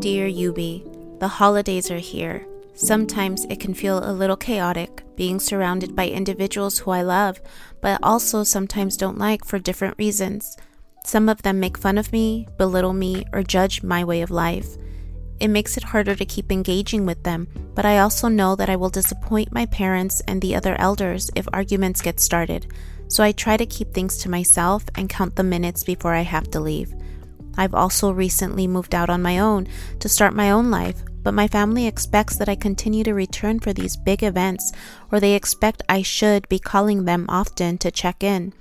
[0.00, 2.46] Dear Yubi, the holidays are here.
[2.76, 7.40] Sometimes it can feel a little chaotic being surrounded by individuals who I love,
[7.80, 10.56] but also sometimes don't like for different reasons.
[11.04, 14.68] Some of them make fun of me, belittle me, or judge my way of life.
[15.40, 18.76] It makes it harder to keep engaging with them, but I also know that I
[18.76, 22.72] will disappoint my parents and the other elders if arguments get started,
[23.08, 26.48] so I try to keep things to myself and count the minutes before I have
[26.52, 26.94] to leave.
[27.58, 29.66] I've also recently moved out on my own
[29.98, 33.72] to start my own life, but my family expects that I continue to return for
[33.72, 34.72] these big events,
[35.10, 38.54] or they expect I should be calling them often to check in.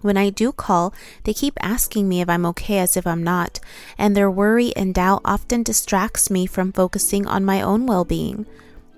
[0.00, 3.58] When I do call, they keep asking me if I'm okay as if I'm not,
[3.98, 8.46] and their worry and doubt often distracts me from focusing on my own well being.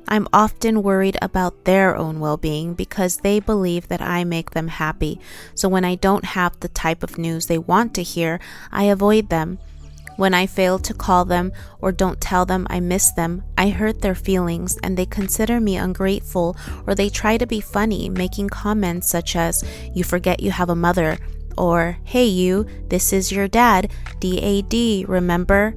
[0.08, 4.68] I'm often worried about their own well being because they believe that I make them
[4.68, 5.20] happy.
[5.54, 8.40] So when I don't have the type of news they want to hear,
[8.72, 9.58] I avoid them.
[10.16, 14.00] When I fail to call them or don't tell them I miss them, I hurt
[14.00, 16.56] their feelings and they consider me ungrateful
[16.86, 19.62] or they try to be funny, making comments such as,
[19.94, 21.18] You forget you have a mother,
[21.56, 25.74] or Hey, you, this is your dad, DAD, remember?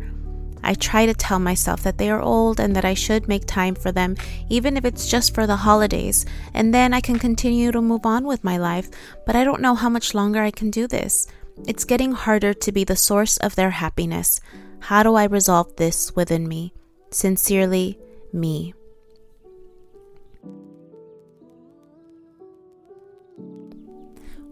[0.63, 3.73] I try to tell myself that they are old and that I should make time
[3.73, 4.15] for them,
[4.49, 8.25] even if it's just for the holidays, and then I can continue to move on
[8.25, 8.89] with my life,
[9.25, 11.27] but I don't know how much longer I can do this.
[11.67, 14.39] It's getting harder to be the source of their happiness.
[14.79, 16.73] How do I resolve this within me?
[17.09, 17.99] Sincerely,
[18.31, 18.73] me.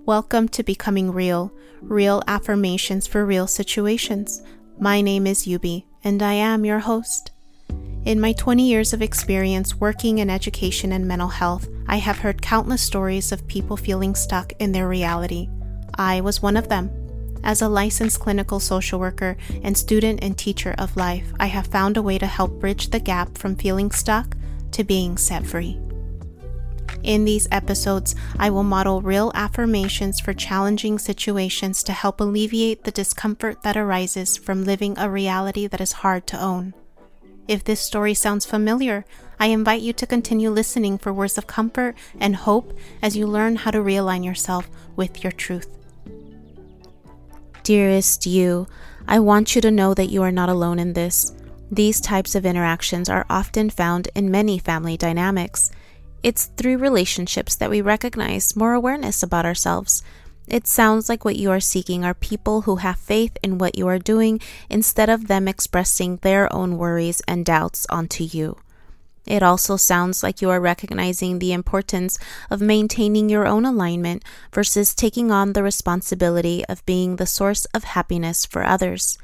[0.06, 4.42] Welcome to Becoming Real, real affirmations for real situations.
[4.80, 7.32] My name is Yubi and I am your host.
[8.06, 12.42] In my 20 years of experience working in education and mental health, I have heard
[12.42, 15.50] countless stories of people feeling stuck in their reality.
[15.96, 16.90] I was one of them.
[17.44, 21.98] As a licensed clinical social worker and student and teacher of life, I have found
[21.98, 24.36] a way to help bridge the gap from feeling stuck
[24.72, 25.80] to being set free.
[27.04, 32.92] In these episodes, I will model real affirmations for challenging situations to help alleviate the
[32.92, 36.74] discomfort that arises from living a reality that is hard to own.
[37.48, 39.06] If this story sounds familiar,
[39.40, 43.56] I invite you to continue listening for words of comfort and hope as you learn
[43.56, 45.68] how to realign yourself with your truth.
[47.64, 48.68] Dearest you,
[49.08, 51.34] I want you to know that you are not alone in this.
[51.72, 55.72] These types of interactions are often found in many family dynamics.
[56.22, 60.04] It's through relationships that we recognize more awareness about ourselves.
[60.48, 63.88] It sounds like what you are seeking are people who have faith in what you
[63.88, 68.58] are doing instead of them expressing their own worries and doubts onto you.
[69.26, 72.18] It also sounds like you are recognizing the importance
[72.50, 77.84] of maintaining your own alignment versus taking on the responsibility of being the source of
[77.84, 79.20] happiness for others.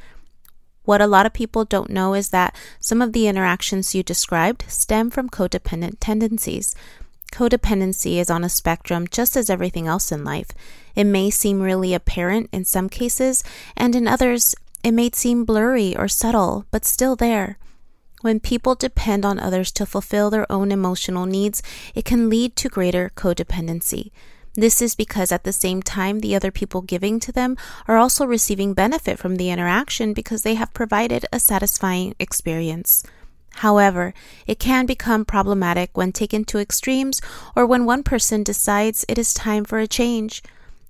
[0.86, 4.66] What a lot of people don't know is that some of the interactions you described
[4.68, 6.76] stem from codependent tendencies.
[7.32, 10.52] Codependency is on a spectrum just as everything else in life.
[10.96, 13.44] It may seem really apparent in some cases,
[13.76, 17.58] and in others, it may seem blurry or subtle, but still there.
[18.22, 21.62] When people depend on others to fulfill their own emotional needs,
[21.94, 24.12] it can lead to greater codependency.
[24.56, 27.58] This is because at the same time, the other people giving to them
[27.88, 33.04] are also receiving benefit from the interaction because they have provided a satisfying experience.
[33.56, 34.14] However,
[34.48, 37.22] it can become problematic when taken to extremes
[37.56, 40.42] or when one person decides it is time for a change.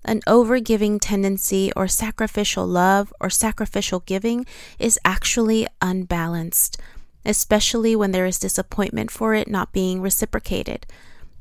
[0.04, 4.46] An overgiving tendency or sacrificial love or sacrificial giving
[4.78, 6.80] is actually unbalanced,
[7.26, 10.86] especially when there is disappointment for it not being reciprocated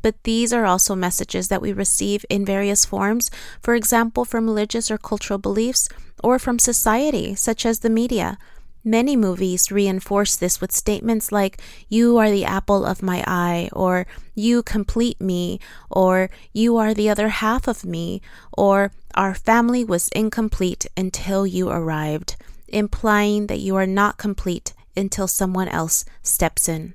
[0.05, 3.31] but these are also messages that we receive in various forms,
[3.63, 5.89] for example, from religious or cultural beliefs,
[6.23, 8.37] or from society, such as the media.
[8.85, 14.07] Many movies reinforce this with statements like, You are the apple of my eye, or
[14.35, 15.59] You complete me,
[15.89, 18.21] or You are the other half of me,
[18.53, 22.37] or Our family was incomplete until you arrived,
[22.69, 26.93] implying that you are not complete until someone else steps in.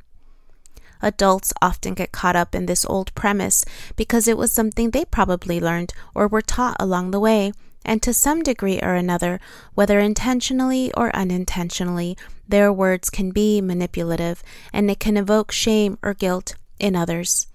[1.02, 3.64] Adults often get caught up in this old premise
[3.96, 7.52] because it was something they probably learned or were taught along the way,
[7.86, 9.40] and to some degree or another,
[9.74, 12.18] whether intentionally or unintentionally,
[12.48, 14.44] their words can be manipulative
[14.74, 17.48] and it can evoke shame or guilt in others.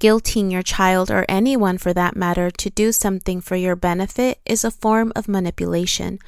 [0.00, 4.64] Guilting your child or anyone for that matter to do something for your benefit is
[4.64, 6.18] a form of manipulation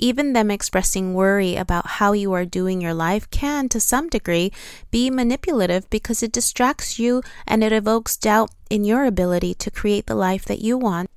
[0.00, 4.50] even them expressing worry about how you are doing your life can, to some degree,
[4.90, 10.06] be manipulative because it distracts you and it evokes doubt in your ability to create
[10.06, 11.10] the life that you want.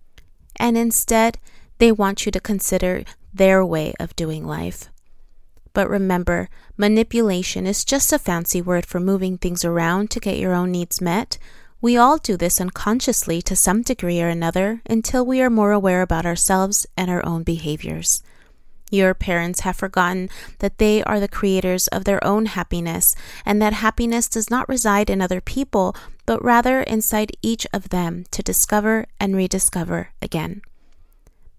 [0.57, 1.39] And instead,
[1.79, 3.03] they want you to consider
[3.33, 4.89] their way of doing life.
[5.73, 10.53] But remember, manipulation is just a fancy word for moving things around to get your
[10.53, 11.37] own needs met.
[11.81, 16.01] We all do this unconsciously to some degree or another until we are more aware
[16.01, 18.21] about ourselves and our own behaviors.
[18.93, 20.29] Your parents have forgotten
[20.59, 25.09] that they are the creators of their own happiness and that happiness does not reside
[25.09, 25.95] in other people,
[26.27, 30.61] but rather inside each of them to discover and rediscover again.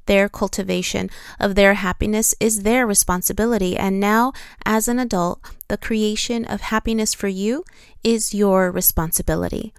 [0.06, 1.10] Their cultivation
[1.40, 4.32] of their happiness is their responsibility, and now,
[4.64, 7.64] as an adult, the creation of happiness for you
[8.04, 9.74] is your responsibility.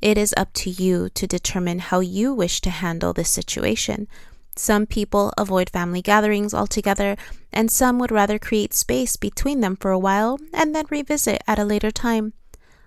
[0.00, 4.08] It is up to you to determine how you wish to handle this situation.
[4.56, 7.16] Some people avoid family gatherings altogether,
[7.52, 11.58] and some would rather create space between them for a while and then revisit at
[11.58, 12.32] a later time.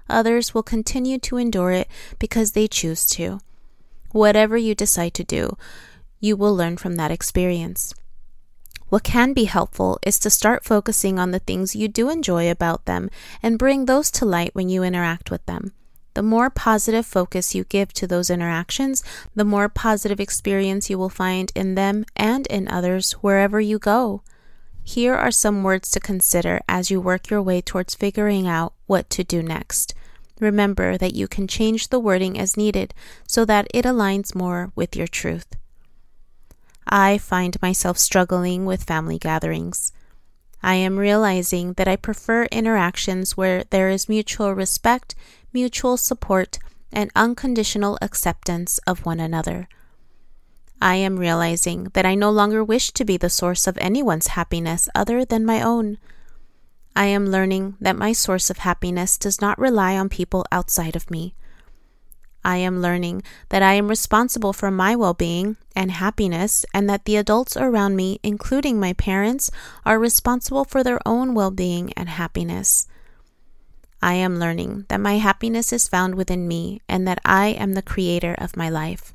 [0.09, 3.39] Others will continue to endure it because they choose to.
[4.11, 5.57] Whatever you decide to do,
[6.19, 7.93] you will learn from that experience.
[8.89, 12.85] What can be helpful is to start focusing on the things you do enjoy about
[12.85, 13.09] them
[13.43, 15.73] and bring those to light when you interact with them.
[16.17, 19.03] The more positive focus you give to those interactions,
[19.35, 24.23] the more positive experience you will find in them and in others wherever you go.
[24.83, 29.11] Here are some words to consider as you work your way towards figuring out what
[29.11, 29.93] to do next.
[30.39, 32.95] Remember that you can change the wording as needed
[33.27, 35.55] so that it aligns more with your truth.
[36.87, 39.91] I find myself struggling with family gatherings.
[40.61, 45.15] I am realizing that I prefer interactions where there is mutual respect,
[45.53, 46.59] mutual support,
[46.91, 49.67] and unconditional acceptance of one another.
[50.81, 54.89] I am realizing that I no longer wish to be the source of anyone's happiness
[54.93, 55.97] other than my own.
[56.95, 61.11] I am learning that my source of happiness does not rely on people outside of
[61.11, 61.35] me.
[62.47, 67.03] I am learning that I am responsible for my well being and happiness, and that
[67.03, 69.51] the adults around me, including my parents,
[69.85, 72.87] are responsible for their own well being and happiness.
[74.01, 77.81] I am learning that my happiness is found within me and that I am the
[77.81, 79.13] creator of my life.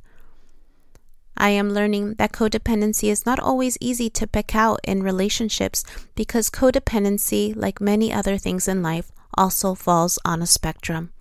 [1.35, 5.85] I am learning that codependency is not always easy to pick out in relationships
[6.15, 11.15] because codependency, like many other things in life, also falls on a spectrum.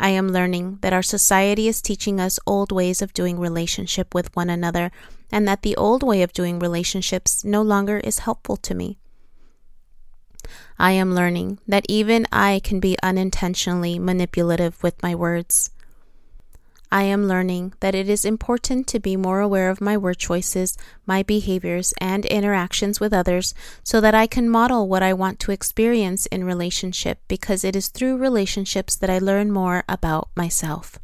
[0.00, 4.34] I am learning that our society is teaching us old ways of doing relationship with
[4.34, 4.90] one another
[5.30, 8.96] and that the old way of doing relationships no longer is helpful to me.
[10.78, 15.70] I am learning that even I can be unintentionally manipulative with my words.
[16.92, 20.76] I am learning that it is important to be more aware of my word choices,
[21.06, 23.54] my behaviors, and interactions with others
[23.84, 27.88] so that I can model what I want to experience in relationship because it is
[27.88, 30.98] through relationships that I learn more about myself.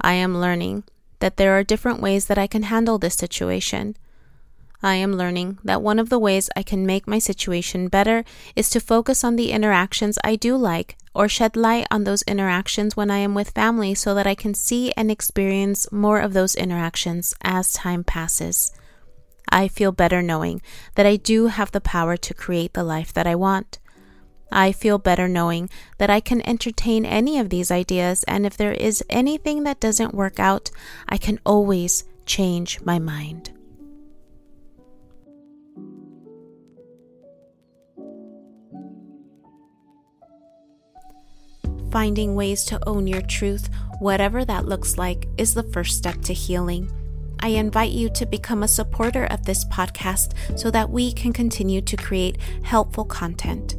[0.00, 0.82] I am learning
[1.20, 3.96] that there are different ways that I can handle this situation.
[4.84, 8.22] I am learning that one of the ways I can make my situation better
[8.54, 12.94] is to focus on the interactions I do like or shed light on those interactions
[12.94, 16.54] when I am with family so that I can see and experience more of those
[16.54, 18.72] interactions as time passes.
[19.48, 20.60] I feel better knowing
[20.96, 23.78] that I do have the power to create the life that I want.
[24.52, 28.74] I feel better knowing that I can entertain any of these ideas, and if there
[28.74, 30.70] is anything that doesn't work out,
[31.08, 33.53] I can always change my mind.
[41.94, 43.70] Finding ways to own your truth,
[44.00, 46.90] whatever that looks like, is the first step to healing.
[47.38, 51.80] I invite you to become a supporter of this podcast so that we can continue
[51.82, 53.76] to create helpful content.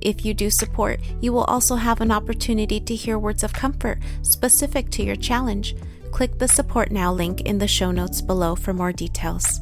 [0.00, 3.98] If you do support, you will also have an opportunity to hear words of comfort
[4.22, 5.76] specific to your challenge.
[6.12, 9.60] Click the Support Now link in the show notes below for more details.